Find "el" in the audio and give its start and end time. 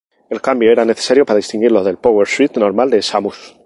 0.31-0.41